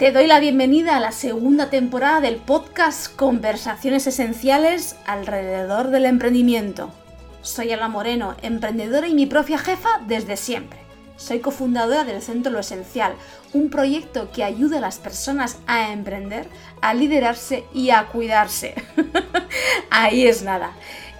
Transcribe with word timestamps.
Te 0.00 0.12
doy 0.12 0.26
la 0.26 0.40
bienvenida 0.40 0.96
a 0.96 1.00
la 1.00 1.12
segunda 1.12 1.68
temporada 1.68 2.22
del 2.22 2.36
podcast 2.36 3.14
Conversaciones 3.16 4.06
Esenciales 4.06 4.96
alrededor 5.04 5.90
del 5.90 6.06
emprendimiento. 6.06 6.90
Soy 7.42 7.70
Alba 7.72 7.88
Moreno, 7.88 8.34
emprendedora 8.40 9.08
y 9.08 9.12
mi 9.12 9.26
propia 9.26 9.58
jefa 9.58 10.00
desde 10.06 10.38
siempre. 10.38 10.78
Soy 11.18 11.40
cofundadora 11.40 12.04
del 12.04 12.22
Centro 12.22 12.50
Lo 12.50 12.60
Esencial, 12.60 13.12
un 13.52 13.68
proyecto 13.68 14.30
que 14.32 14.42
ayuda 14.42 14.78
a 14.78 14.80
las 14.80 14.98
personas 14.98 15.58
a 15.66 15.92
emprender, 15.92 16.48
a 16.80 16.94
liderarse 16.94 17.64
y 17.74 17.90
a 17.90 18.06
cuidarse. 18.06 18.76
Ahí 19.90 20.26
es 20.26 20.42
nada. 20.42 20.72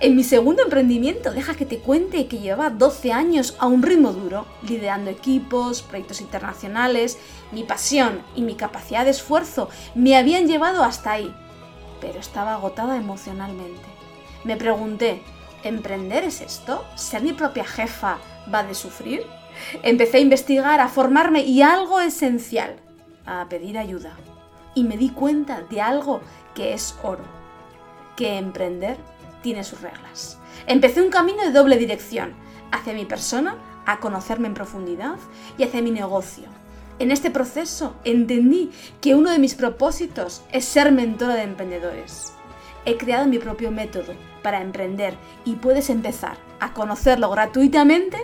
En 0.03 0.17
mi 0.17 0.25
segundo 0.25 0.62
emprendimiento, 0.62 1.30
deja 1.30 1.55
que 1.55 1.67
te 1.67 1.79
cuente 1.79 2.27
que 2.27 2.39
llevaba 2.39 2.71
12 2.71 3.12
años 3.12 3.55
a 3.59 3.67
un 3.67 3.82
ritmo 3.82 4.14
duro, 4.14 4.46
liderando 4.67 5.11
equipos, 5.11 5.82
proyectos 5.82 6.23
internacionales. 6.23 7.18
Mi 7.53 7.64
pasión 7.64 8.23
y 8.35 8.40
mi 8.40 8.54
capacidad 8.54 9.04
de 9.04 9.11
esfuerzo 9.11 9.68
me 9.95 10.17
habían 10.17 10.46
llevado 10.46 10.85
hasta 10.85 11.13
ahí, 11.13 11.31
pero 12.00 12.18
estaba 12.18 12.54
agotada 12.54 12.96
emocionalmente. 12.96 13.85
Me 14.45 14.57
pregunté, 14.57 15.21
¿emprender 15.64 16.25
es 16.25 16.40
esto? 16.40 16.82
¿Ser 16.95 17.21
mi 17.21 17.35
propia 17.35 17.67
jefa 17.67 18.17
va 18.53 18.62
de 18.62 18.75
sufrir? 18.75 19.26
Empecé 19.82 20.17
a 20.17 20.21
investigar, 20.21 20.81
a 20.81 20.89
formarme 20.89 21.43
y 21.43 21.61
algo 21.61 22.01
esencial, 22.01 22.76
a 23.26 23.51
pedir 23.51 23.76
ayuda. 23.76 24.17
Y 24.75 24.85
me 24.85 24.96
di 24.96 25.11
cuenta 25.11 25.61
de 25.68 25.82
algo 25.82 26.23
que 26.54 26.73
es 26.73 26.96
oro, 27.03 27.25
que 28.17 28.39
emprender 28.39 28.96
tiene 29.43 29.64
sus 29.64 29.80
reglas. 29.80 30.39
Empecé 30.67 31.03
un 31.03 31.11
camino 31.11 31.43
de 31.43 31.53
doble 31.53 31.76
dirección, 31.76 32.33
hacia 32.72 32.92
mi 32.92 33.05
persona, 33.05 33.56
a 33.86 34.00
conocerme 34.00 34.48
en 34.48 34.55
profundidad, 34.55 35.17
y 35.58 35.64
hacia 35.64 35.83
mi 35.83 35.91
negocio. 35.91 36.45
En 36.98 37.11
este 37.11 37.31
proceso 37.31 37.95
entendí 38.05 38.70
que 39.00 39.15
uno 39.15 39.31
de 39.31 39.39
mis 39.39 39.55
propósitos 39.55 40.42
es 40.53 40.67
ser 40.67 40.92
mentora 40.92 41.34
de 41.34 41.45
emprendedores. 41.45 42.34
He 42.84 42.98
creado 42.98 43.27
mi 43.27 43.39
propio 43.39 43.70
método 43.70 44.12
para 44.42 44.61
emprender 44.61 45.15
y 45.45 45.55
puedes 45.56 45.89
empezar 45.91 46.37
a 46.61 46.72
conocerlo 46.75 47.31
gratuitamente 47.31 48.19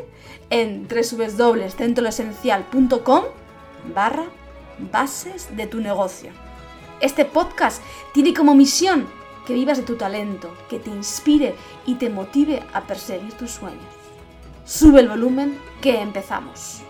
en 0.50 0.86
www.centroesencial.com 0.88 3.24
barra 3.94 4.26
bases 4.92 5.56
de 5.56 5.66
tu 5.66 5.80
negocio. 5.80 6.30
Este 7.00 7.24
podcast 7.24 7.82
tiene 8.12 8.34
como 8.34 8.54
misión 8.54 9.06
que 9.47 9.55
vivas 9.55 9.78
de 9.78 9.84
tu 9.84 9.97
talento, 9.97 10.52
que 10.69 10.78
te 10.78 10.91
inspire 10.91 11.55
y 11.86 11.94
te 11.94 12.11
motive 12.11 12.62
a 12.75 12.86
perseguir 12.86 13.33
tus 13.34 13.53
sueños. 13.53 13.80
Sube 14.64 15.00
el 15.00 15.08
volumen, 15.08 15.56
que 15.80 16.00
empezamos. 16.00 16.83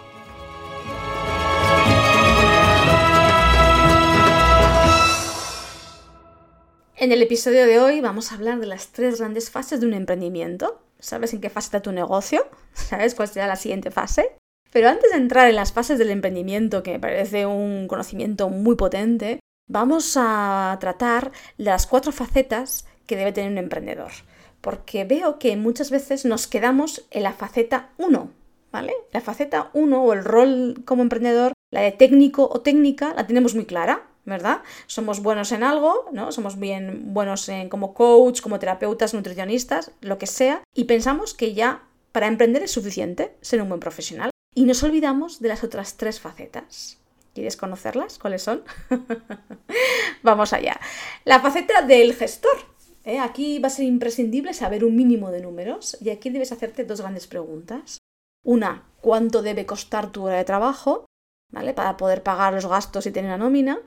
En 6.96 7.12
el 7.12 7.20
episodio 7.20 7.66
de 7.66 7.78
hoy 7.78 8.00
vamos 8.00 8.32
a 8.32 8.36
hablar 8.36 8.58
de 8.58 8.66
las 8.66 8.88
tres 8.88 9.18
grandes 9.18 9.50
fases 9.50 9.80
de 9.80 9.86
un 9.86 9.92
emprendimiento. 9.92 10.80
¿Sabes 10.98 11.34
en 11.34 11.42
qué 11.42 11.50
fase 11.50 11.66
está 11.66 11.82
tu 11.82 11.92
negocio? 11.92 12.48
¿Sabes 12.72 13.14
cuál 13.14 13.28
será 13.28 13.46
la 13.46 13.56
siguiente 13.56 13.90
fase? 13.90 14.30
Pero 14.72 14.88
antes 14.88 15.10
de 15.10 15.18
entrar 15.18 15.48
en 15.48 15.56
las 15.56 15.72
fases 15.72 15.98
del 15.98 16.10
emprendimiento, 16.10 16.82
que 16.82 16.92
me 16.92 17.00
parece 17.00 17.44
un 17.44 17.86
conocimiento 17.86 18.48
muy 18.48 18.76
potente, 18.76 19.40
vamos 19.66 20.16
a 20.16 20.76
tratar 20.80 21.32
las 21.56 21.86
cuatro 21.86 22.12
facetas 22.12 22.86
que 23.06 23.16
debe 23.16 23.32
tener 23.32 23.50
un 23.50 23.58
emprendedor. 23.58 24.12
Porque 24.60 25.04
veo 25.04 25.38
que 25.38 25.56
muchas 25.56 25.90
veces 25.90 26.24
nos 26.24 26.46
quedamos 26.46 27.06
en 27.10 27.22
la 27.22 27.32
faceta 27.32 27.90
1, 27.98 28.30
¿vale? 28.72 28.94
La 29.12 29.20
faceta 29.20 29.70
1 29.74 30.02
o 30.02 30.12
el 30.12 30.24
rol 30.24 30.82
como 30.84 31.02
emprendedor, 31.02 31.52
la 31.70 31.82
de 31.82 31.92
técnico 31.92 32.48
o 32.52 32.60
técnica, 32.60 33.14
la 33.14 33.26
tenemos 33.26 33.54
muy 33.54 33.64
clara, 33.64 34.06
¿verdad? 34.24 34.62
Somos 34.86 35.22
buenos 35.22 35.52
en 35.52 35.62
algo, 35.62 36.06
¿no? 36.12 36.32
Somos 36.32 36.58
bien 36.58 37.14
buenos 37.14 37.48
en, 37.48 37.68
como 37.68 37.94
coach, 37.94 38.40
como 38.40 38.58
terapeutas, 38.58 39.14
nutricionistas, 39.14 39.92
lo 40.00 40.18
que 40.18 40.26
sea, 40.26 40.62
y 40.74 40.84
pensamos 40.84 41.32
que 41.32 41.54
ya 41.54 41.84
para 42.12 42.26
emprender 42.26 42.62
es 42.62 42.72
suficiente 42.72 43.36
ser 43.40 43.62
un 43.62 43.68
buen 43.68 43.80
profesional. 43.80 44.30
Y 44.54 44.64
nos 44.64 44.82
olvidamos 44.82 45.40
de 45.40 45.48
las 45.48 45.62
otras 45.62 45.96
tres 45.96 46.18
facetas. 46.18 46.98
¿Quieres 47.36 47.58
conocerlas? 47.58 48.18
¿Cuáles 48.18 48.42
son? 48.42 48.64
Vamos 50.22 50.54
allá. 50.54 50.80
La 51.26 51.38
faceta 51.38 51.82
del 51.82 52.14
gestor. 52.14 52.56
¿eh? 53.04 53.18
Aquí 53.18 53.58
va 53.58 53.66
a 53.66 53.70
ser 53.70 53.84
imprescindible 53.84 54.54
saber 54.54 54.86
un 54.86 54.96
mínimo 54.96 55.30
de 55.30 55.42
números 55.42 55.98
y 56.00 56.08
aquí 56.08 56.30
debes 56.30 56.52
hacerte 56.52 56.84
dos 56.84 57.02
grandes 57.02 57.26
preguntas. 57.26 57.98
Una, 58.42 58.88
¿cuánto 59.02 59.42
debe 59.42 59.66
costar 59.66 60.12
tu 60.12 60.24
hora 60.24 60.38
de 60.38 60.44
trabajo? 60.44 61.04
¿Vale? 61.52 61.74
Para 61.74 61.98
poder 61.98 62.22
pagar 62.22 62.54
los 62.54 62.64
gastos 62.64 63.04
y 63.04 63.10
tener 63.10 63.28
una 63.28 63.44
nómina. 63.44 63.80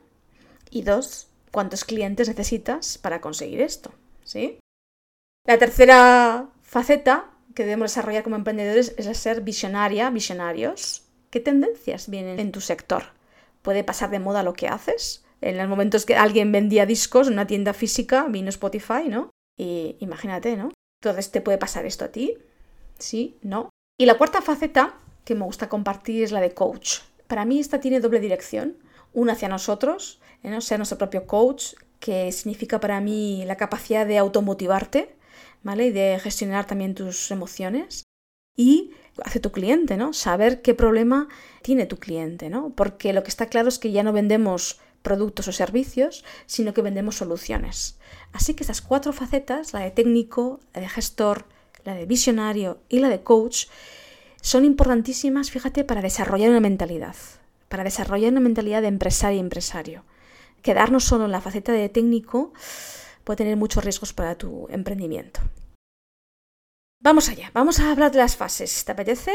Y 0.69 0.83
dos, 0.83 1.29
¿cuántos 1.51 1.85
clientes 1.85 2.27
necesitas 2.27 2.99
para 2.99 3.19
conseguir 3.19 3.61
esto? 3.61 3.91
¿Sí? 4.23 4.59
La 5.47 5.57
tercera 5.57 6.49
faceta 6.61 7.31
que 7.55 7.63
debemos 7.63 7.89
desarrollar 7.89 8.21
como 8.21 8.35
emprendedores 8.35 8.93
es 8.95 9.17
ser 9.17 9.41
visionaria, 9.41 10.11
visionarios. 10.11 11.07
¿Qué 11.31 11.39
tendencias 11.39 12.11
vienen 12.11 12.39
en 12.39 12.51
tu 12.51 12.61
sector? 12.61 13.17
Puede 13.61 13.83
pasar 13.83 14.09
de 14.09 14.19
moda 14.19 14.43
lo 14.43 14.53
que 14.53 14.67
haces. 14.67 15.23
En 15.41 15.57
los 15.57 15.67
momentos 15.67 16.05
que 16.05 16.15
alguien 16.15 16.51
vendía 16.51 16.85
discos 16.85 17.27
en 17.27 17.33
una 17.33 17.47
tienda 17.47 17.73
física, 17.73 18.25
vino 18.29 18.49
Spotify, 18.49 19.07
¿no? 19.07 19.29
Y 19.57 19.95
imagínate, 19.99 20.55
¿no? 20.57 20.71
Entonces, 21.01 21.31
¿te 21.31 21.41
puede 21.41 21.57
pasar 21.57 21.85
esto 21.85 22.05
a 22.05 22.09
ti? 22.09 22.37
Sí, 22.97 23.37
no. 23.41 23.69
Y 23.97 24.05
la 24.05 24.17
cuarta 24.17 24.41
faceta 24.41 24.95
que 25.23 25.35
me 25.35 25.45
gusta 25.45 25.69
compartir 25.69 26.23
es 26.23 26.31
la 26.31 26.41
de 26.41 26.53
coach. 26.53 26.99
Para 27.27 27.45
mí 27.45 27.59
esta 27.59 27.79
tiene 27.79 27.99
doble 27.99 28.19
dirección. 28.19 28.77
Una 29.13 29.33
hacia 29.33 29.47
nosotros, 29.47 30.19
¿no? 30.43 30.61
ser 30.61 30.79
nuestro 30.79 30.97
propio 30.97 31.25
coach, 31.25 31.73
que 31.99 32.31
significa 32.31 32.79
para 32.79 33.01
mí 33.01 33.43
la 33.45 33.57
capacidad 33.57 34.05
de 34.05 34.17
automotivarte, 34.17 35.15
¿vale? 35.63 35.87
Y 35.87 35.91
de 35.91 36.19
gestionar 36.21 36.65
también 36.65 36.95
tus 36.95 37.31
emociones. 37.31 38.03
Y 38.59 38.91
hace 39.23 39.39
tu 39.39 39.53
cliente, 39.53 39.95
¿no? 39.95 40.11
Saber 40.11 40.61
qué 40.61 40.73
problema 40.73 41.29
tiene 41.61 41.85
tu 41.85 41.95
cliente, 41.95 42.49
¿no? 42.49 42.71
Porque 42.75 43.13
lo 43.13 43.23
que 43.23 43.29
está 43.29 43.45
claro 43.45 43.69
es 43.69 43.79
que 43.79 43.93
ya 43.93 44.03
no 44.03 44.11
vendemos 44.11 44.81
productos 45.01 45.47
o 45.47 45.53
servicios, 45.53 46.25
sino 46.45 46.73
que 46.73 46.81
vendemos 46.81 47.15
soluciones. 47.15 47.97
Así 48.33 48.55
que 48.55 48.65
esas 48.65 48.81
cuatro 48.81 49.13
facetas, 49.13 49.71
la 49.71 49.79
de 49.79 49.91
técnico, 49.91 50.59
la 50.73 50.81
de 50.81 50.89
gestor, 50.89 51.45
la 51.85 51.93
de 51.93 52.05
visionario 52.05 52.81
y 52.89 52.99
la 52.99 53.07
de 53.07 53.23
coach, 53.23 53.67
son 54.41 54.65
importantísimas, 54.65 55.51
fíjate, 55.51 55.85
para 55.85 56.01
desarrollar 56.01 56.49
una 56.49 56.59
mentalidad, 56.59 57.15
para 57.69 57.85
desarrollar 57.85 58.33
una 58.33 58.41
mentalidad 58.41 58.81
de 58.81 58.89
empresario 58.89 59.37
y 59.37 59.39
empresario. 59.39 60.03
Quedarnos 60.63 61.05
solo 61.05 61.23
en 61.23 61.31
la 61.31 61.39
faceta 61.39 61.71
de 61.71 61.87
técnico 61.87 62.51
puede 63.23 63.37
tener 63.37 63.55
muchos 63.55 63.85
riesgos 63.85 64.11
para 64.11 64.35
tu 64.35 64.67
emprendimiento. 64.69 65.39
Vamos 67.01 67.29
allá, 67.29 67.49
vamos 67.53 67.79
a 67.79 67.91
hablar 67.91 68.11
de 68.11 68.17
las 68.17 68.35
fases. 68.35 68.83
¿Te 68.83 68.91
apetece? 68.91 69.31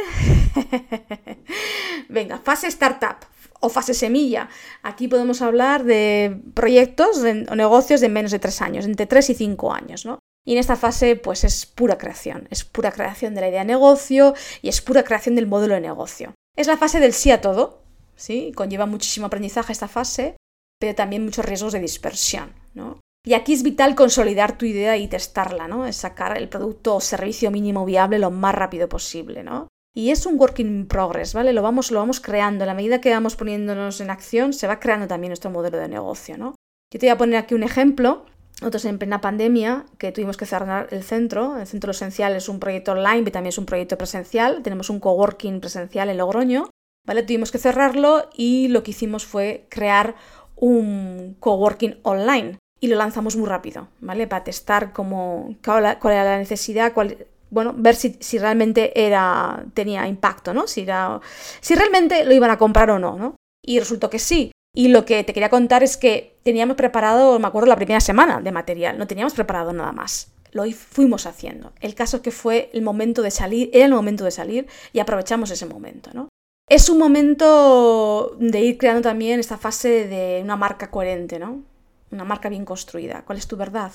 Venga, 2.10 2.38
fase 2.38 2.66
startup 2.66 3.24
o 3.60 3.70
fase 3.70 3.94
semilla. 3.94 4.50
Aquí 4.82 5.08
podemos 5.08 5.40
hablar 5.40 5.84
de 5.84 6.42
proyectos 6.52 7.24
o 7.48 7.56
negocios 7.56 8.02
de 8.02 8.10
menos 8.10 8.32
de 8.32 8.38
tres 8.38 8.60
años, 8.60 8.84
entre 8.84 9.06
tres 9.06 9.30
y 9.30 9.34
cinco 9.34 9.72
años, 9.72 10.04
¿no? 10.04 10.18
Y 10.46 10.52
en 10.52 10.58
esta 10.58 10.76
fase, 10.76 11.16
pues 11.16 11.42
es 11.42 11.64
pura 11.64 11.96
creación, 11.96 12.48
es 12.50 12.64
pura 12.64 12.92
creación 12.92 13.34
de 13.34 13.40
la 13.40 13.48
idea 13.48 13.60
de 13.60 13.72
negocio 13.72 14.34
y 14.60 14.68
es 14.68 14.82
pura 14.82 15.02
creación 15.02 15.34
del 15.34 15.46
modelo 15.46 15.74
de 15.74 15.80
negocio. 15.80 16.34
Es 16.54 16.66
la 16.66 16.76
fase 16.76 17.00
del 17.00 17.14
sí 17.14 17.30
a 17.30 17.40
todo, 17.40 17.82
¿sí? 18.14 18.52
Conlleva 18.54 18.84
muchísimo 18.84 19.26
aprendizaje 19.26 19.72
esta 19.72 19.88
fase, 19.88 20.36
pero 20.78 20.94
también 20.94 21.24
muchos 21.24 21.46
riesgos 21.46 21.72
de 21.72 21.80
dispersión, 21.80 22.52
¿no? 22.74 23.00
Y 23.26 23.32
aquí 23.32 23.54
es 23.54 23.62
vital 23.62 23.94
consolidar 23.94 24.58
tu 24.58 24.66
idea 24.66 24.98
y 24.98 25.08
testarla, 25.08 25.66
¿no? 25.66 25.86
Es 25.86 25.96
sacar 25.96 26.36
el 26.36 26.50
producto 26.50 26.96
o 26.96 27.00
servicio 27.00 27.50
mínimo 27.50 27.86
viable 27.86 28.18
lo 28.18 28.30
más 28.30 28.54
rápido 28.54 28.86
posible, 28.86 29.42
¿no? 29.42 29.68
Y 29.94 30.10
es 30.10 30.26
un 30.26 30.38
work 30.38 30.58
in 30.58 30.86
progress, 30.86 31.32
¿vale? 31.32 31.54
Lo 31.54 31.62
vamos, 31.62 31.90
lo 31.90 32.00
vamos 32.00 32.20
creando. 32.20 32.64
A 32.64 32.66
la 32.66 32.74
medida 32.74 33.00
que 33.00 33.10
vamos 33.10 33.36
poniéndonos 33.36 34.02
en 34.02 34.10
acción, 34.10 34.52
se 34.52 34.66
va 34.66 34.78
creando 34.78 35.06
también 35.06 35.30
nuestro 35.30 35.50
modelo 35.50 35.78
de 35.78 35.88
negocio, 35.88 36.36
¿no? 36.36 36.54
Yo 36.92 37.00
te 37.00 37.06
voy 37.06 37.12
a 37.12 37.16
poner 37.16 37.36
aquí 37.36 37.54
un 37.54 37.62
ejemplo. 37.62 38.26
Nosotros 38.60 38.84
en 38.84 38.98
plena 38.98 39.22
pandemia, 39.22 39.86
que 39.96 40.12
tuvimos 40.12 40.36
que 40.36 40.46
cerrar 40.46 40.88
el 40.90 41.02
centro, 41.02 41.56
el 41.56 41.66
centro 41.66 41.92
esencial 41.92 42.36
es 42.36 42.48
un 42.48 42.60
proyecto 42.60 42.92
online, 42.92 43.22
pero 43.22 43.32
también 43.32 43.48
es 43.48 43.58
un 43.58 43.66
proyecto 43.66 43.96
presencial. 43.96 44.62
Tenemos 44.62 44.90
un 44.90 45.00
coworking 45.00 45.60
presencial 45.60 46.10
en 46.10 46.18
Logroño, 46.18 46.68
¿vale? 47.06 47.22
Tuvimos 47.22 47.50
que 47.50 47.58
cerrarlo 47.58 48.28
y 48.34 48.68
lo 48.68 48.82
que 48.82 48.90
hicimos 48.90 49.24
fue 49.24 49.66
crear 49.70 50.14
un 50.56 51.36
coworking 51.40 52.00
online 52.02 52.58
y 52.84 52.86
lo 52.86 52.96
lanzamos 52.96 53.34
muy 53.34 53.48
rápido, 53.48 53.88
¿vale? 54.00 54.26
Para 54.26 54.44
testar 54.44 54.92
cómo, 54.92 55.56
cuál, 55.64 55.86
era 55.86 56.22
la 56.22 56.36
necesidad, 56.36 56.92
cuál, 56.92 57.16
bueno, 57.48 57.74
ver 57.74 57.96
si, 57.96 58.18
realmente 58.38 59.06
era, 59.06 59.64
tenía 59.72 60.06
impacto, 60.06 60.52
¿no? 60.52 60.66
Si, 60.66 60.82
era, 60.82 61.18
si 61.62 61.74
realmente 61.74 62.26
lo 62.26 62.34
iban 62.34 62.50
a 62.50 62.58
comprar 62.58 62.90
o 62.90 62.98
no, 62.98 63.16
¿no? 63.16 63.36
Y 63.64 63.78
resultó 63.78 64.10
que 64.10 64.18
sí. 64.18 64.52
Y 64.76 64.88
lo 64.88 65.06
que 65.06 65.24
te 65.24 65.32
quería 65.32 65.48
contar 65.48 65.82
es 65.82 65.96
que 65.96 66.36
teníamos 66.42 66.76
preparado, 66.76 67.38
me 67.38 67.46
acuerdo, 67.46 67.68
la 67.68 67.76
primera 67.76 68.00
semana 68.00 68.42
de 68.42 68.52
material, 68.52 68.98
no 68.98 69.06
teníamos 69.06 69.32
preparado 69.32 69.72
nada 69.72 69.92
más. 69.92 70.30
Lo 70.52 70.70
fuimos 70.70 71.24
haciendo. 71.24 71.72
El 71.80 71.94
caso 71.94 72.18
es 72.18 72.22
que 72.22 72.32
fue 72.32 72.68
el 72.74 72.82
momento 72.82 73.22
de 73.22 73.30
salir, 73.30 73.70
era 73.72 73.86
el 73.86 73.94
momento 73.94 74.24
de 74.24 74.30
salir 74.30 74.66
y 74.92 74.98
aprovechamos 74.98 75.50
ese 75.50 75.64
momento, 75.64 76.10
¿no? 76.12 76.28
Es 76.68 76.90
un 76.90 76.98
momento 76.98 78.36
de 78.38 78.60
ir 78.60 78.76
creando 78.76 79.00
también 79.00 79.40
esta 79.40 79.56
fase 79.56 80.06
de 80.06 80.42
una 80.44 80.56
marca 80.56 80.90
coherente, 80.90 81.38
¿no? 81.38 81.62
Una 82.10 82.24
marca 82.24 82.48
bien 82.48 82.64
construida. 82.64 83.24
¿Cuál 83.24 83.38
es 83.38 83.46
tu 83.46 83.56
verdad? 83.56 83.92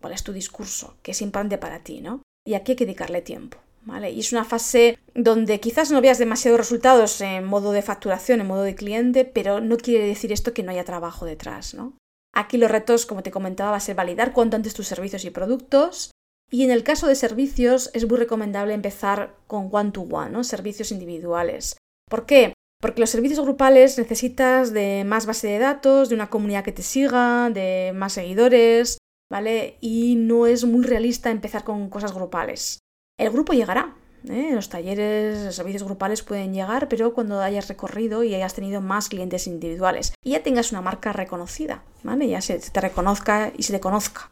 ¿Cuál 0.00 0.12
es 0.12 0.22
tu 0.22 0.32
discurso? 0.32 0.96
¿Qué 1.02 1.12
es 1.12 1.22
importante 1.22 1.58
para 1.58 1.80
ti, 1.80 2.00
¿no? 2.00 2.22
Y 2.46 2.54
aquí 2.54 2.72
hay 2.72 2.76
que 2.76 2.86
dedicarle 2.86 3.22
tiempo. 3.22 3.58
¿Vale? 3.82 4.10
Y 4.10 4.18
es 4.18 4.32
una 4.32 4.44
fase 4.44 4.98
donde 5.14 5.60
quizás 5.60 5.92
no 5.92 6.00
veas 6.00 6.18
demasiados 6.18 6.58
resultados 6.58 7.20
en 7.20 7.44
modo 7.44 7.70
de 7.70 7.82
facturación, 7.82 8.40
en 8.40 8.48
modo 8.48 8.62
de 8.62 8.74
cliente, 8.74 9.24
pero 9.24 9.60
no 9.60 9.76
quiere 9.76 10.04
decir 10.04 10.32
esto 10.32 10.52
que 10.52 10.64
no 10.64 10.72
haya 10.72 10.84
trabajo 10.84 11.24
detrás, 11.24 11.72
¿no? 11.72 11.92
Aquí 12.34 12.58
los 12.58 12.70
retos, 12.70 13.06
como 13.06 13.22
te 13.22 13.30
comentaba, 13.30 13.70
va 13.70 13.76
a 13.76 13.80
ser 13.80 13.94
validar 13.94 14.32
cuanto 14.32 14.56
antes 14.56 14.74
tus 14.74 14.88
servicios 14.88 15.24
y 15.24 15.30
productos. 15.30 16.10
Y 16.50 16.64
en 16.64 16.70
el 16.70 16.82
caso 16.82 17.06
de 17.06 17.14
servicios, 17.14 17.90
es 17.94 18.08
muy 18.08 18.18
recomendable 18.18 18.74
empezar 18.74 19.36
con 19.46 19.68
one-to-one, 19.70 20.30
¿no? 20.30 20.44
servicios 20.44 20.92
individuales. 20.92 21.76
¿Por 22.10 22.26
qué? 22.26 22.52
Porque 22.80 23.00
los 23.00 23.10
servicios 23.10 23.40
grupales 23.40 23.98
necesitas 23.98 24.72
de 24.72 25.04
más 25.04 25.26
base 25.26 25.48
de 25.48 25.58
datos, 25.58 26.08
de 26.08 26.14
una 26.14 26.28
comunidad 26.28 26.64
que 26.64 26.72
te 26.72 26.82
siga, 26.82 27.50
de 27.50 27.92
más 27.94 28.12
seguidores, 28.12 28.98
¿vale? 29.30 29.78
Y 29.80 30.16
no 30.16 30.46
es 30.46 30.64
muy 30.64 30.84
realista 30.84 31.30
empezar 31.30 31.64
con 31.64 31.88
cosas 31.88 32.12
grupales. 32.12 32.80
El 33.18 33.30
grupo 33.30 33.54
llegará. 33.54 33.96
¿eh? 34.28 34.50
Los 34.52 34.68
talleres, 34.68 35.44
los 35.44 35.56
servicios 35.56 35.84
grupales 35.84 36.22
pueden 36.22 36.52
llegar, 36.52 36.88
pero 36.88 37.14
cuando 37.14 37.40
hayas 37.40 37.68
recorrido 37.68 38.24
y 38.24 38.34
hayas 38.34 38.54
tenido 38.54 38.80
más 38.80 39.08
clientes 39.08 39.46
individuales 39.46 40.12
y 40.22 40.32
ya 40.32 40.42
tengas 40.42 40.72
una 40.72 40.82
marca 40.82 41.12
reconocida, 41.12 41.84
¿vale? 42.02 42.28
Ya 42.28 42.40
se 42.40 42.58
te 42.58 42.80
reconozca 42.80 43.52
y 43.56 43.62
se 43.62 43.72
te 43.72 43.80
conozca. 43.80 44.30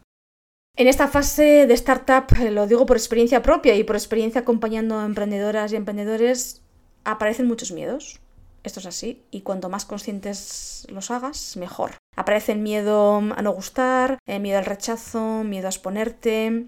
En 0.77 0.87
esta 0.87 1.07
fase 1.07 1.67
de 1.67 1.73
startup, 1.73 2.25
lo 2.51 2.67
digo 2.67 2.85
por 2.85 2.97
experiencia 2.97 3.41
propia 3.41 3.75
y 3.75 3.85
por 3.85 3.95
experiencia 3.95 4.41
acompañando 4.41 4.99
a 4.99 5.05
emprendedoras 5.05 5.71
y 5.71 5.77
emprendedores, 5.77 6.61
aparecen 7.05 7.47
muchos 7.47 7.71
miedos. 7.71 8.19
Esto 8.65 8.79
es 8.79 8.87
así, 8.87 9.23
y 9.29 9.41
cuanto 9.41 9.69
más 9.69 9.85
conscientes 9.85 10.87
los 10.89 11.11
hagas, 11.11 11.55
mejor. 11.55 11.91
Aparecen 12.15 12.63
miedo 12.63 13.17
a 13.17 13.41
no 13.43 13.51
gustar, 13.51 14.17
eh, 14.25 14.39
miedo 14.39 14.57
al 14.57 14.65
rechazo, 14.65 15.43
miedo 15.43 15.67
a 15.67 15.69
exponerte. 15.69 16.67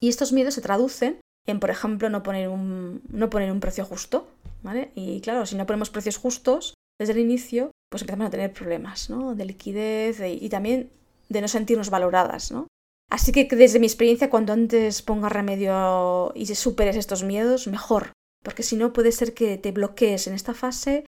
Y 0.00 0.08
estos 0.08 0.32
miedos 0.32 0.54
se 0.54 0.62
traducen 0.62 1.20
en, 1.46 1.60
por 1.60 1.68
ejemplo, 1.68 2.08
no 2.08 2.22
poner 2.22 2.48
un, 2.48 3.02
no 3.10 3.28
poner 3.28 3.52
un 3.52 3.60
precio 3.60 3.84
justo. 3.84 4.26
¿vale? 4.62 4.90
Y 4.94 5.20
claro, 5.20 5.44
si 5.44 5.54
no 5.54 5.66
ponemos 5.66 5.90
precios 5.90 6.16
justos 6.16 6.74
desde 6.98 7.12
el 7.12 7.18
inicio, 7.18 7.70
pues 7.90 8.02
empezamos 8.02 8.28
a 8.28 8.30
tener 8.30 8.52
problemas 8.52 9.10
¿no? 9.10 9.34
de 9.34 9.44
liquidez 9.44 10.20
y 10.20 10.48
también 10.48 10.90
de 11.28 11.42
no 11.42 11.48
sentirnos 11.48 11.90
valoradas. 11.90 12.50
¿no? 12.52 12.68
Así 13.10 13.32
que 13.32 13.44
desde 13.44 13.78
mi 13.78 13.86
experiencia, 13.86 14.30
cuando 14.30 14.54
antes 14.54 15.02
pongas 15.02 15.30
remedio 15.30 16.32
y 16.34 16.46
superes 16.46 16.96
estos 16.96 17.22
miedos, 17.22 17.66
mejor. 17.66 18.12
Porque 18.42 18.62
si 18.62 18.76
no, 18.76 18.94
puede 18.94 19.12
ser 19.12 19.34
que 19.34 19.58
te 19.58 19.72
bloquees 19.72 20.26
en 20.26 20.34
esta 20.34 20.54
fase 20.54 21.04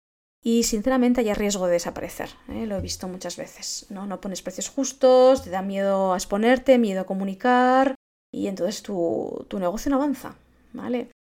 y 0.42 0.62
sinceramente 0.62 1.20
hay 1.20 1.32
riesgo 1.34 1.66
de 1.66 1.74
desaparecer. 1.74 2.30
¿eh? 2.48 2.66
Lo 2.66 2.76
he 2.76 2.80
visto 2.80 3.08
muchas 3.08 3.36
veces. 3.36 3.86
¿no? 3.90 4.06
no 4.06 4.20
pones 4.20 4.42
precios 4.42 4.68
justos, 4.68 5.44
te 5.44 5.50
da 5.50 5.62
miedo 5.62 6.12
a 6.12 6.16
exponerte, 6.16 6.78
miedo 6.78 7.02
a 7.02 7.06
comunicar 7.06 7.94
y 8.32 8.46
entonces 8.46 8.82
tu, 8.82 9.46
tu 9.48 9.58
negocio 9.58 9.90
no 9.90 9.96
avanza. 9.96 10.36
¿vale? 10.72 11.10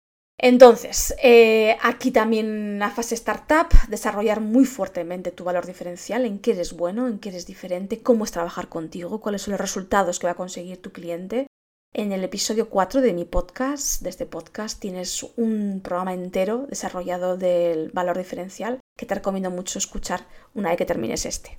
Entonces, 0.42 1.14
eh, 1.22 1.76
aquí 1.82 2.10
también 2.12 2.78
la 2.78 2.90
fase 2.90 3.14
startup, 3.14 3.68
desarrollar 3.88 4.40
muy 4.40 4.64
fuertemente 4.64 5.32
tu 5.32 5.44
valor 5.44 5.66
diferencial, 5.66 6.24
en 6.24 6.38
qué 6.38 6.52
eres 6.52 6.72
bueno, 6.72 7.08
en 7.08 7.18
qué 7.18 7.28
eres 7.28 7.46
diferente, 7.46 8.02
cómo 8.02 8.24
es 8.24 8.32
trabajar 8.32 8.70
contigo, 8.70 9.20
cuáles 9.20 9.42
son 9.42 9.52
los 9.52 9.60
resultados 9.60 10.18
que 10.18 10.26
va 10.26 10.32
a 10.32 10.36
conseguir 10.36 10.80
tu 10.80 10.92
cliente. 10.92 11.46
En 11.92 12.12
el 12.12 12.24
episodio 12.24 12.70
4 12.70 13.02
de 13.02 13.12
mi 13.12 13.26
podcast, 13.26 14.00
de 14.00 14.08
este 14.08 14.24
podcast, 14.24 14.80
tienes 14.80 15.26
un 15.36 15.82
programa 15.84 16.14
entero 16.14 16.66
desarrollado 16.70 17.36
del 17.36 17.90
valor 17.90 18.16
diferencial 18.16 18.79
que 19.00 19.06
te 19.06 19.14
recomiendo 19.14 19.50
mucho 19.50 19.78
escuchar 19.78 20.26
una 20.54 20.68
vez 20.68 20.76
que 20.76 20.84
termines 20.84 21.24
este. 21.24 21.58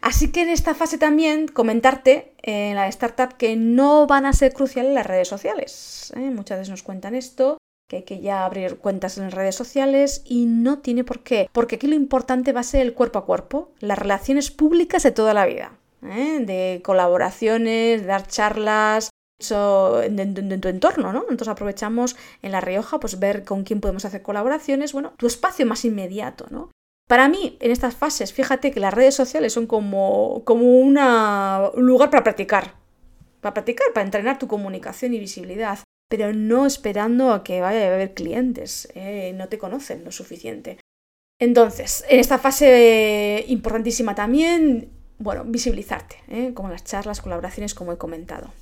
Así 0.00 0.32
que 0.32 0.42
en 0.42 0.48
esta 0.48 0.74
fase 0.74 0.98
también 0.98 1.46
comentarte 1.46 2.34
en 2.42 2.74
la 2.74 2.88
startup 2.88 3.36
que 3.36 3.54
no 3.54 4.08
van 4.08 4.26
a 4.26 4.32
ser 4.32 4.52
cruciales 4.52 4.92
las 4.92 5.06
redes 5.06 5.28
sociales. 5.28 6.12
¿eh? 6.16 6.30
Muchas 6.30 6.58
veces 6.58 6.70
nos 6.70 6.82
cuentan 6.82 7.14
esto, 7.14 7.58
que 7.88 7.98
hay 7.98 8.02
que 8.02 8.20
ya 8.20 8.44
abrir 8.44 8.78
cuentas 8.78 9.16
en 9.16 9.30
redes 9.30 9.54
sociales 9.54 10.22
y 10.24 10.46
no 10.46 10.80
tiene 10.80 11.04
por 11.04 11.20
qué, 11.20 11.48
porque 11.52 11.76
aquí 11.76 11.86
lo 11.86 11.94
importante 11.94 12.52
va 12.52 12.60
a 12.60 12.64
ser 12.64 12.80
el 12.80 12.94
cuerpo 12.94 13.20
a 13.20 13.26
cuerpo, 13.26 13.70
las 13.78 13.98
relaciones 13.98 14.50
públicas 14.50 15.04
de 15.04 15.12
toda 15.12 15.34
la 15.34 15.46
vida, 15.46 15.78
¿eh? 16.02 16.40
de 16.40 16.80
colaboraciones, 16.82 18.00
de 18.00 18.06
dar 18.08 18.26
charlas, 18.26 19.10
en, 19.50 20.60
tu 20.60 20.68
entorno, 20.68 21.12
¿no? 21.12 21.22
Entonces 21.22 21.48
aprovechamos 21.48 22.16
en 22.42 22.52
La 22.52 22.60
Rioja, 22.60 23.00
pues 23.00 23.18
ver 23.18 23.44
con 23.44 23.64
quién 23.64 23.80
podemos 23.80 24.04
hacer 24.04 24.22
colaboraciones, 24.22 24.92
bueno, 24.92 25.14
tu 25.16 25.26
espacio 25.26 25.66
más 25.66 25.84
inmediato, 25.84 26.46
¿no? 26.50 26.70
Para 27.08 27.28
mí, 27.28 27.56
en 27.60 27.70
estas 27.70 27.96
fases, 27.96 28.32
fíjate 28.32 28.70
que 28.70 28.80
las 28.80 28.94
redes 28.94 29.14
sociales 29.14 29.52
son 29.52 29.66
como, 29.66 30.42
como 30.44 30.78
una, 30.78 31.70
un 31.74 31.86
lugar 31.86 32.10
para 32.10 32.22
practicar, 32.22 32.74
para 33.40 33.54
practicar, 33.54 33.88
para 33.92 34.04
entrenar 34.04 34.38
tu 34.38 34.46
comunicación 34.46 35.12
y 35.12 35.18
visibilidad, 35.18 35.80
pero 36.08 36.32
no 36.32 36.64
esperando 36.64 37.32
a 37.32 37.42
que 37.42 37.60
vaya 37.60 37.82
a 37.82 37.94
haber 37.94 38.14
clientes, 38.14 38.88
¿eh? 38.94 39.32
no 39.34 39.48
te 39.48 39.58
conocen 39.58 40.04
lo 40.04 40.12
suficiente. 40.12 40.78
Entonces, 41.40 42.04
en 42.08 42.20
esta 42.20 42.38
fase 42.38 43.44
importantísima 43.48 44.14
también, 44.14 44.90
bueno, 45.18 45.44
visibilizarte, 45.44 46.16
¿eh? 46.28 46.52
como 46.54 46.68
las 46.68 46.84
charlas, 46.84 47.20
colaboraciones, 47.20 47.74
como 47.74 47.92
he 47.92 47.98
comentado. 47.98 48.52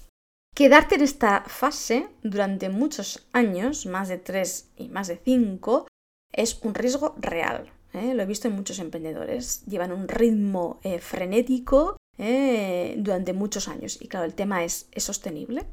Quedarte 0.61 0.97
en 0.97 1.01
esta 1.01 1.43
fase 1.47 2.11
durante 2.23 2.69
muchos 2.69 3.27
años, 3.33 3.87
más 3.87 4.11
de 4.11 4.19
tres 4.19 4.69
y 4.77 4.91
más 4.91 5.09
de 5.09 5.17
cinco, 5.17 5.87
es 6.35 6.61
un 6.62 6.75
riesgo 6.75 7.15
real. 7.19 7.73
¿eh? 7.95 8.12
Lo 8.12 8.23
he 8.23 8.27
visto 8.27 8.47
en 8.47 8.57
muchos 8.57 8.79
emprendedores. 8.79 9.65
Llevan 9.65 9.91
un 9.91 10.07
ritmo 10.07 10.79
eh, 10.83 10.99
frenético 10.99 11.97
¿eh? 12.19 12.95
durante 12.99 13.33
muchos 13.33 13.69
años. 13.69 13.97
Y 14.03 14.09
claro, 14.09 14.27
el 14.27 14.35
tema 14.35 14.62
es, 14.62 14.87
¿es 14.93 15.05
sostenible? 15.05 15.65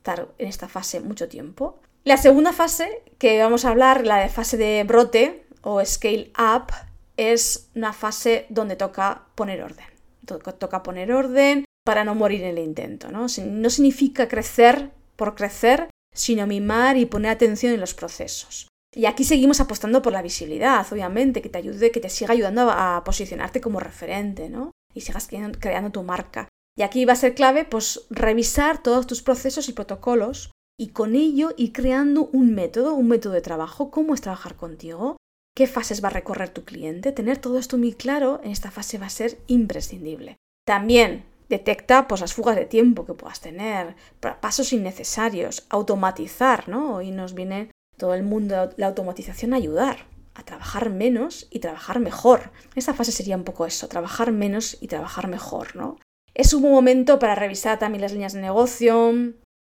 Estar 0.00 0.26
en 0.38 0.48
esta 0.48 0.66
fase 0.66 0.98
mucho 0.98 1.28
tiempo. 1.28 1.78
La 2.02 2.16
segunda 2.16 2.52
fase 2.52 3.04
que 3.18 3.40
vamos 3.40 3.64
a 3.64 3.68
hablar, 3.68 4.04
la 4.04 4.16
de 4.16 4.28
fase 4.28 4.56
de 4.56 4.82
brote 4.82 5.46
o 5.62 5.84
scale 5.84 6.32
up, 6.36 6.72
es 7.16 7.70
una 7.76 7.92
fase 7.92 8.46
donde 8.48 8.74
toca 8.74 9.28
poner 9.36 9.62
orden. 9.62 9.86
Toca 10.24 10.82
poner 10.82 11.12
orden, 11.12 11.64
para 11.86 12.04
no 12.04 12.16
morir 12.16 12.42
en 12.42 12.58
el 12.58 12.64
intento. 12.64 13.12
¿no? 13.12 13.26
no 13.44 13.70
significa 13.70 14.26
crecer 14.26 14.90
por 15.14 15.36
crecer, 15.36 15.88
sino 16.12 16.46
mimar 16.46 16.96
y 16.96 17.06
poner 17.06 17.30
atención 17.30 17.72
en 17.72 17.80
los 17.80 17.94
procesos. 17.94 18.66
Y 18.92 19.06
aquí 19.06 19.22
seguimos 19.22 19.60
apostando 19.60 20.02
por 20.02 20.12
la 20.12 20.20
visibilidad, 20.20 20.84
obviamente, 20.90 21.40
que 21.42 21.48
te 21.48 21.58
ayude, 21.58 21.92
que 21.92 22.00
te 22.00 22.08
siga 22.08 22.32
ayudando 22.32 22.70
a, 22.70 23.04
posicionarte 23.04 23.60
como 23.60 23.78
referente, 23.78 24.48
¿no? 24.48 24.72
Y 24.94 25.02
sigas 25.02 25.28
creando, 25.28 25.90
tu 25.90 26.02
marca. 26.02 26.48
Y 26.76 26.82
aquí 26.82 27.04
va 27.04 27.12
a 27.12 27.16
ser 27.16 27.34
clave, 27.34 27.64
pues, 27.64 28.06
revisar 28.10 28.82
todos 28.82 29.06
tus 29.06 29.22
procesos 29.22 29.68
y 29.68 29.72
protocolos 29.72 30.50
y 30.78 30.88
con 30.88 31.14
ello 31.14 31.52
ir 31.56 31.72
creando 31.72 32.28
un 32.32 32.54
método, 32.54 32.94
un 32.94 33.08
método 33.08 33.34
de 33.34 33.42
trabajo, 33.42 33.90
cómo 33.90 34.12
es 34.12 34.22
trabajar 34.22 34.56
contigo, 34.56 35.16
qué 35.54 35.66
fases 35.66 36.02
va 36.02 36.08
a 36.08 36.12
recorrer 36.18 36.48
tu 36.48 36.64
cliente. 36.64 37.12
Tener 37.12 37.38
todo 37.38 37.58
esto 37.58 37.78
muy 37.78 37.92
claro 37.92 38.40
en 38.42 38.50
esta 38.50 38.70
fase 38.70 38.98
va 38.98 39.06
a 39.06 39.10
ser 39.10 39.38
imprescindible. 39.46 40.36
También 40.66 41.24
detecta 41.48 42.08
pues, 42.08 42.20
las 42.20 42.34
fugas 42.34 42.56
de 42.56 42.66
tiempo 42.66 43.06
que 43.06 43.14
puedas 43.14 43.40
tener, 43.40 43.96
pasos 44.40 44.72
innecesarios, 44.72 45.66
automatizar, 45.70 46.68
¿no? 46.68 46.96
Hoy 46.96 47.10
nos 47.10 47.34
viene 47.34 47.70
todo 47.96 48.14
el 48.14 48.22
mundo 48.22 48.70
la 48.76 48.86
automatización 48.88 49.54
a 49.54 49.56
ayudar 49.56 50.06
a 50.36 50.44
trabajar 50.44 50.90
menos 50.90 51.48
y 51.50 51.60
trabajar 51.60 51.98
mejor. 51.98 52.52
Esta 52.74 52.94
fase 52.94 53.10
sería 53.10 53.36
un 53.36 53.44
poco 53.44 53.66
eso, 53.66 53.88
trabajar 53.88 54.32
menos 54.32 54.76
y 54.80 54.88
trabajar 54.88 55.28
mejor, 55.28 55.74
¿no? 55.74 55.98
Es 56.34 56.52
un 56.52 56.62
momento 56.62 57.18
para 57.18 57.34
revisar 57.34 57.78
también 57.78 58.02
las 58.02 58.12
líneas 58.12 58.34
de 58.34 58.42
negocio, 58.42 59.14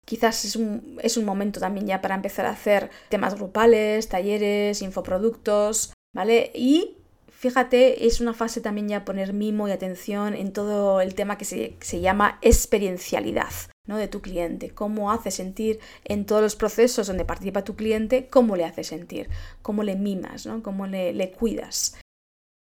quizás 0.06 0.44
es 0.44 0.56
un, 0.56 0.98
es 1.04 1.18
un 1.18 1.26
momento 1.26 1.60
también 1.60 1.86
ya 1.86 2.02
para 2.02 2.16
empezar 2.16 2.48
a 2.48 2.52
hacer 2.52 2.90
temas 3.10 3.36
grupales, 3.36 4.10
talleres, 4.10 4.82
infoproductos, 4.82 5.94
¿vale? 6.14 6.52
Y 6.56 6.98
fíjate, 7.46 8.08
es 8.08 8.22
una 8.22 8.34
fase 8.34 8.60
también 8.60 8.88
ya 8.88 9.06
poner 9.06 9.32
mimo 9.32 9.68
y 9.68 9.72
atención 9.72 10.34
en 10.34 10.52
todo 10.52 11.00
el 11.00 11.14
tema 11.14 11.38
que 11.38 11.46
se, 11.46 12.02
llama 12.02 12.40
experiencialidad. 12.42 13.52
¿no? 13.88 13.98
de 13.98 14.08
tu 14.08 14.20
cliente, 14.20 14.72
cómo 14.72 15.12
hace 15.12 15.30
sentir 15.30 15.80
en 16.06 16.26
todos 16.26 16.42
los 16.42 16.56
procesos 16.56 17.06
donde 17.06 17.24
participa 17.24 17.64
tu 17.64 17.76
cliente, 17.76 18.28
cómo 18.30 18.56
le 18.56 18.66
hace 18.66 18.84
sentir, 18.84 19.30
cómo 19.62 19.84
le 19.84 19.96
mimas, 19.96 20.48
¿no? 20.48 20.64
cómo 20.64 20.88
le, 20.88 21.32
cuidas. 21.38 21.96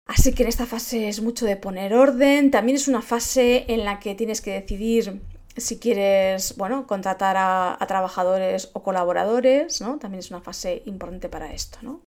Así 0.07 0.33
que 0.33 0.45
en 0.45 0.49
esta 0.49 0.67
fase 0.67 1.09
es 1.09 1.21
mucho 1.21 1.47
de 1.47 1.57
poner 1.57 1.95
orden, 1.95 2.53
también 2.53 2.77
es 2.77 2.87
una 2.87 3.03
fase 3.03 3.65
en 3.67 3.85
la 3.85 3.99
que 3.99 4.15
tienes 4.15 4.41
que 4.41 4.53
decidir 4.53 5.21
si 5.57 5.81
quieres, 5.81 6.57
bueno, 6.57 6.87
contratar 6.87 7.37
a, 7.37 7.77
a 7.83 7.87
trabajadores 7.89 8.71
o 8.73 8.85
colaboradores, 8.85 9.81
¿no? 9.81 9.99
También 9.99 10.21
es 10.21 10.31
una 10.31 10.41
fase 10.41 10.85
importante 10.87 11.29
para 11.29 11.53
esto, 11.53 11.79
¿no? 11.83 12.03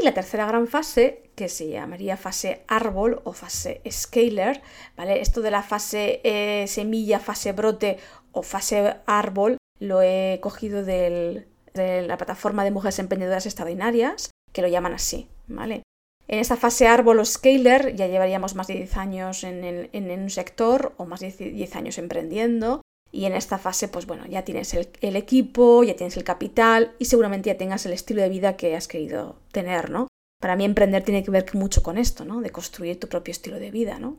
Y 0.00 0.04
la 0.04 0.14
tercera 0.14 0.46
gran 0.46 0.66
fase, 0.66 1.30
que 1.34 1.48
se 1.48 1.68
llamaría 1.68 2.16
fase 2.16 2.64
árbol 2.68 3.20
o 3.24 3.32
fase 3.32 3.80
scaler, 3.90 4.62
¿vale? 4.96 5.20
Esto 5.20 5.40
de 5.40 5.50
la 5.50 5.62
fase 5.62 6.20
eh, 6.24 6.66
semilla, 6.68 7.20
fase 7.20 7.52
brote 7.52 7.98
o 8.32 8.42
fase 8.42 8.96
árbol 9.06 9.56
lo 9.80 10.02
he 10.02 10.38
cogido 10.40 10.84
de 10.84 11.46
la 11.74 12.16
plataforma 12.16 12.64
de 12.64 12.70
mujeres 12.70 12.98
emprendedoras 12.98 13.46
extraordinarias, 13.46 14.30
que 14.52 14.62
lo 14.62 14.68
llaman 14.68 14.94
así, 14.94 15.28
¿vale? 15.46 15.82
En 16.26 16.38
esta 16.38 16.56
fase 16.56 16.86
árbol 16.86 17.18
o 17.18 17.24
scaler 17.24 17.94
ya 17.94 18.06
llevaríamos 18.06 18.54
más 18.54 18.66
de 18.66 18.74
10 18.74 18.96
años 18.96 19.44
en, 19.44 19.90
un 19.92 20.30
sector 20.30 20.94
o 20.96 21.04
más 21.04 21.20
de 21.20 21.30
10 21.30 21.76
años 21.76 21.98
emprendiendo. 21.98 22.80
Y 23.14 23.26
en 23.26 23.34
esta 23.34 23.58
fase, 23.58 23.86
pues 23.86 24.06
bueno, 24.06 24.26
ya 24.26 24.42
tienes 24.42 24.74
el, 24.74 25.14
equipo, 25.14 25.84
ya 25.84 25.94
tienes 25.94 26.16
el 26.16 26.24
capital 26.24 26.96
y 26.98 27.04
seguramente 27.04 27.48
ya 27.48 27.56
tengas 27.56 27.86
el 27.86 27.92
estilo 27.92 28.22
de 28.22 28.28
vida 28.28 28.56
que 28.56 28.74
has 28.74 28.88
querido 28.88 29.36
tener, 29.52 29.88
¿no? 29.88 30.08
Para 30.40 30.56
mí 30.56 30.64
emprender 30.64 31.04
tiene 31.04 31.22
que 31.22 31.30
ver 31.30 31.46
mucho 31.54 31.84
con 31.84 31.96
esto, 31.96 32.24
¿no? 32.24 32.40
De 32.40 32.50
construir 32.50 32.98
tu 32.98 33.06
propio 33.06 33.30
estilo 33.30 33.60
de 33.60 33.70
vida, 33.70 34.00
¿no? 34.00 34.18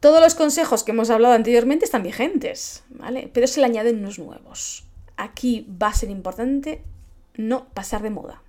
Todos 0.00 0.20
los 0.20 0.36
consejos 0.36 0.84
que 0.84 0.92
hemos 0.92 1.10
hablado 1.10 1.34
anteriormente 1.34 1.84
están 1.84 2.04
vigentes, 2.04 2.84
¿vale? 2.90 3.28
Pero 3.34 3.48
se 3.48 3.58
le 3.58 3.66
añaden 3.66 3.98
unos 3.98 4.20
nuevos. 4.20 4.86
Aquí 5.16 5.66
va 5.82 5.88
a 5.88 5.94
ser 5.94 6.08
importante 6.08 6.84
no 7.34 7.68
pasar 7.70 8.02
de 8.02 8.10
moda. 8.10 8.44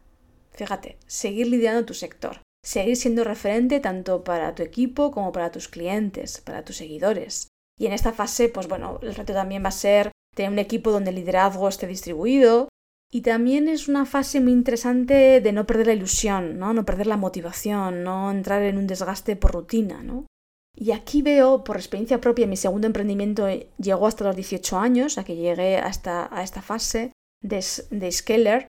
Fíjate, 0.51 0.99
seguir 1.07 1.47
lidiando 1.47 1.85
tu 1.85 1.95
sector, 1.95 2.43
seguir 2.63 2.95
siendo 2.95 3.23
referente 3.23 3.79
tanto 3.79 4.23
para 4.23 4.53
tu 4.53 4.61
equipo 4.61 5.09
como 5.09 5.31
para 5.31 5.49
tus 5.49 5.67
clientes, 5.67 6.41
para 6.41 6.63
tus 6.63 6.77
seguidores. 6.77 7.48
Y 7.79 7.85
en 7.87 7.93
esta 7.93 8.11
fase, 8.11 8.49
pues 8.49 8.67
bueno, 8.67 8.99
el 9.01 9.15
reto 9.15 9.33
también 9.33 9.63
va 9.63 9.69
a 9.69 9.71
ser 9.71 10.11
tener 10.35 10.51
un 10.51 10.59
equipo 10.59 10.91
donde 10.91 11.09
el 11.11 11.15
liderazgo 11.15 11.67
esté 11.67 11.87
distribuido. 11.87 12.67
Y 13.11 13.21
también 13.21 13.67
es 13.67 13.87
una 13.87 14.05
fase 14.05 14.39
muy 14.41 14.51
interesante 14.51 15.41
de 15.41 15.51
no 15.51 15.65
perder 15.65 15.87
la 15.87 15.93
ilusión, 15.93 16.59
¿no? 16.59 16.73
No 16.73 16.85
perder 16.85 17.07
la 17.07 17.17
motivación, 17.17 18.03
no 18.03 18.29
entrar 18.29 18.61
en 18.61 18.77
un 18.77 18.85
desgaste 18.85 19.35
por 19.35 19.53
rutina, 19.53 20.03
¿no? 20.03 20.27
Y 20.75 20.91
aquí 20.91 21.21
veo, 21.21 21.63
por 21.63 21.77
experiencia 21.77 22.21
propia, 22.21 22.45
mi 22.45 22.57
segundo 22.57 22.85
emprendimiento 22.85 23.47
llegó 23.77 24.05
hasta 24.05 24.25
los 24.25 24.35
18 24.35 24.77
años, 24.77 25.17
a 25.17 25.23
que 25.23 25.35
llegué 25.35 25.77
hasta 25.77 26.29
a 26.31 26.43
esta 26.43 26.61
fase 26.61 27.13
de, 27.41 27.65
de 27.89 28.11
Scaler. 28.11 28.67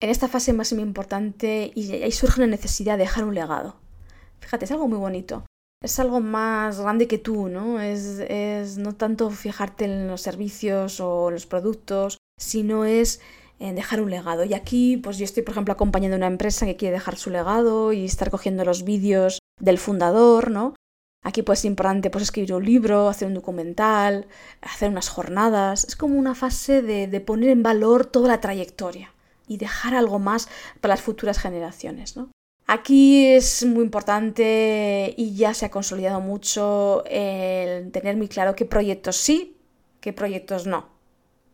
En 0.00 0.10
esta 0.10 0.28
fase 0.28 0.52
más 0.52 0.72
importante, 0.72 1.72
y 1.74 1.90
ahí 1.92 2.12
surge 2.12 2.40
la 2.40 2.46
necesidad 2.46 2.96
de 2.96 3.04
dejar 3.04 3.24
un 3.24 3.34
legado. 3.34 3.76
Fíjate, 4.40 4.66
es 4.66 4.72
algo 4.72 4.88
muy 4.88 4.98
bonito. 4.98 5.44
Es 5.82 5.98
algo 5.98 6.20
más 6.20 6.80
grande 6.80 7.08
que 7.08 7.18
tú, 7.18 7.48
¿no? 7.48 7.80
Es, 7.80 8.20
es 8.28 8.78
no 8.78 8.94
tanto 8.94 9.30
fijarte 9.30 9.84
en 9.84 10.06
los 10.08 10.20
servicios 10.20 11.00
o 11.00 11.30
los 11.30 11.46
productos, 11.46 12.18
sino 12.38 12.84
es 12.84 13.20
en 13.58 13.74
dejar 13.76 14.00
un 14.00 14.10
legado. 14.10 14.44
Y 14.44 14.54
aquí, 14.54 14.96
pues 14.96 15.18
yo 15.18 15.24
estoy, 15.24 15.42
por 15.42 15.52
ejemplo, 15.52 15.72
acompañando 15.72 16.16
a 16.16 16.18
una 16.18 16.26
empresa 16.26 16.66
que 16.66 16.76
quiere 16.76 16.94
dejar 16.94 17.16
su 17.16 17.30
legado 17.30 17.92
y 17.92 18.04
estar 18.04 18.30
cogiendo 18.30 18.64
los 18.64 18.84
vídeos 18.84 19.38
del 19.60 19.78
fundador, 19.78 20.50
¿no? 20.50 20.74
Aquí 21.24 21.42
pues 21.42 21.60
es 21.60 21.66
importante 21.66 22.10
pues, 22.10 22.24
escribir 22.24 22.54
un 22.54 22.64
libro, 22.64 23.08
hacer 23.08 23.28
un 23.28 23.34
documental, 23.34 24.26
hacer 24.60 24.90
unas 24.90 25.08
jornadas. 25.08 25.84
Es 25.84 25.94
como 25.94 26.18
una 26.18 26.34
fase 26.34 26.82
de, 26.82 27.06
de, 27.06 27.20
poner 27.20 27.50
en 27.50 27.62
valor 27.62 28.06
toda 28.06 28.28
la 28.28 28.40
trayectoria 28.40 29.12
y 29.46 29.56
dejar 29.58 29.94
algo 29.94 30.18
más 30.18 30.48
para 30.80 30.94
las 30.94 31.02
futuras 31.02 31.38
generaciones. 31.38 32.16
¿no? 32.16 32.30
Aquí 32.74 33.26
es 33.26 33.66
muy 33.66 33.84
importante 33.84 35.12
y 35.18 35.34
ya 35.34 35.52
se 35.52 35.66
ha 35.66 35.70
consolidado 35.70 36.22
mucho 36.22 37.04
el 37.04 37.92
tener 37.92 38.16
muy 38.16 38.28
claro 38.28 38.56
qué 38.56 38.64
proyectos 38.64 39.16
sí, 39.16 39.58
qué 40.00 40.14
proyectos 40.14 40.66
no. 40.66 40.88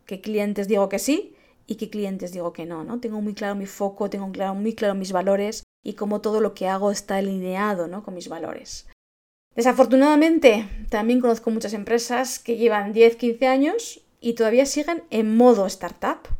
Qué 0.05 0.21
clientes 0.21 0.69
digo 0.69 0.87
que 0.87 0.97
sí 0.97 1.35
y 1.67 1.75
qué 1.75 1.89
clientes 1.89 2.31
digo 2.31 2.53
que 2.53 2.65
no, 2.65 2.85
¿no? 2.85 3.01
Tengo 3.01 3.19
muy 3.19 3.33
claro 3.33 3.55
mi 3.55 3.65
foco, 3.65 4.09
tengo 4.09 4.27
muy 4.55 4.73
claro 4.75 4.95
mis 4.95 5.11
valores 5.11 5.63
y 5.83 5.95
cómo 5.95 6.21
todo 6.21 6.39
lo 6.39 6.53
que 6.53 6.69
hago 6.69 6.89
está 6.89 7.17
alineado 7.17 7.89
¿no? 7.89 8.01
con 8.01 8.13
mis 8.13 8.29
valores. 8.29 8.87
Desafortunadamente, 9.57 10.69
también 10.89 11.19
conozco 11.19 11.51
muchas 11.51 11.73
empresas 11.73 12.39
que 12.39 12.55
llevan 12.55 12.93
10, 12.93 13.17
15 13.17 13.45
años 13.45 14.05
y 14.21 14.35
todavía 14.35 14.65
siguen 14.65 15.03
en 15.09 15.35
modo 15.35 15.65
startup. 15.65 16.38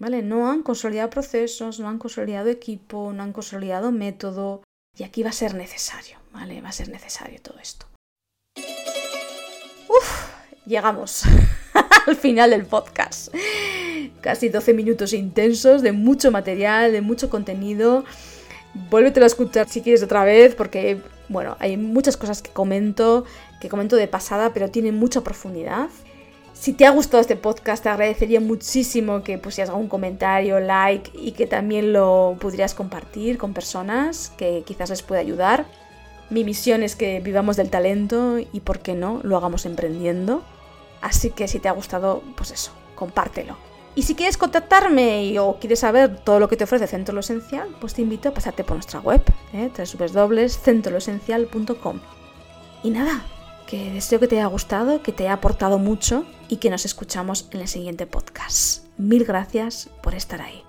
¿Vale? 0.00 0.22
No 0.22 0.50
han 0.50 0.62
consolidado 0.62 1.10
procesos, 1.10 1.78
no 1.78 1.88
han 1.88 1.98
consolidado 1.98 2.48
equipo, 2.48 3.12
no 3.12 3.22
han 3.22 3.34
consolidado 3.34 3.92
método. 3.92 4.62
Y 4.96 5.04
aquí 5.04 5.22
va 5.22 5.28
a 5.28 5.34
ser 5.34 5.54
necesario, 5.54 6.16
¿vale? 6.32 6.62
Va 6.62 6.70
a 6.70 6.72
ser 6.72 6.88
necesario 6.88 7.38
todo 7.42 7.58
esto. 7.60 7.84
Uf, 9.88 10.30
llegamos 10.64 11.24
al 12.06 12.16
final 12.16 12.50
del 12.50 12.64
podcast. 12.64 13.34
Casi 14.22 14.48
12 14.48 14.72
minutos 14.72 15.12
intensos 15.12 15.82
de 15.82 15.92
mucho 15.92 16.30
material, 16.30 16.92
de 16.92 17.02
mucho 17.02 17.28
contenido. 17.28 18.04
Vuélvetelo 18.88 19.24
a 19.24 19.26
escuchar 19.26 19.68
si 19.68 19.82
quieres 19.82 20.02
otra 20.02 20.24
vez, 20.24 20.54
porque, 20.54 21.02
bueno, 21.28 21.58
hay 21.60 21.76
muchas 21.76 22.16
cosas 22.16 22.40
que 22.40 22.50
comento, 22.50 23.26
que 23.60 23.68
comento 23.68 23.96
de 23.96 24.08
pasada, 24.08 24.54
pero 24.54 24.70
tienen 24.70 24.94
mucha 24.94 25.20
profundidad. 25.20 25.90
Si 26.60 26.72
te 26.74 26.84
ha 26.84 26.90
gustado 26.90 27.22
este 27.22 27.36
podcast, 27.36 27.82
te 27.82 27.88
agradecería 27.88 28.38
muchísimo 28.38 29.22
que 29.22 29.38
pusieras 29.38 29.70
algún 29.70 29.88
comentario, 29.88 30.60
like 30.60 31.10
y 31.14 31.32
que 31.32 31.46
también 31.46 31.94
lo 31.94 32.36
pudieras 32.38 32.74
compartir 32.74 33.38
con 33.38 33.54
personas 33.54 34.30
que 34.36 34.62
quizás 34.66 34.90
les 34.90 35.00
pueda 35.00 35.22
ayudar. 35.22 35.64
Mi 36.28 36.44
misión 36.44 36.82
es 36.82 36.96
que 36.96 37.20
vivamos 37.20 37.56
del 37.56 37.70
talento 37.70 38.38
y, 38.38 38.60
¿por 38.60 38.80
qué 38.80 38.92
no?, 38.92 39.20
lo 39.22 39.38
hagamos 39.38 39.64
emprendiendo. 39.64 40.42
Así 41.00 41.30
que 41.30 41.48
si 41.48 41.60
te 41.60 41.70
ha 41.70 41.72
gustado, 41.72 42.22
pues 42.36 42.50
eso, 42.50 42.72
compártelo. 42.94 43.56
Y 43.94 44.02
si 44.02 44.14
quieres 44.14 44.36
contactarme 44.36 45.40
o 45.40 45.58
quieres 45.58 45.78
saber 45.78 46.18
todo 46.18 46.40
lo 46.40 46.50
que 46.50 46.58
te 46.58 46.64
ofrece 46.64 46.86
Centro 46.86 47.14
Lo 47.14 47.20
Esencial, 47.20 47.74
pues 47.80 47.94
te 47.94 48.02
invito 48.02 48.28
a 48.28 48.34
pasarte 48.34 48.64
por 48.64 48.76
nuestra 48.76 49.00
web, 49.00 49.22
¿eh? 49.54 49.70
www.centroloesencial.com. 49.74 52.00
Y 52.82 52.90
nada, 52.90 53.24
que 53.70 53.92
deseo 53.92 54.18
que 54.18 54.26
te 54.26 54.36
haya 54.36 54.46
gustado, 54.46 55.00
que 55.00 55.12
te 55.12 55.24
haya 55.24 55.34
aportado 55.34 55.78
mucho 55.78 56.26
y 56.48 56.56
que 56.56 56.70
nos 56.70 56.84
escuchamos 56.84 57.48
en 57.52 57.60
el 57.60 57.68
siguiente 57.68 58.04
podcast. 58.04 58.84
Mil 58.98 59.24
gracias 59.24 59.88
por 60.02 60.16
estar 60.16 60.42
ahí. 60.42 60.64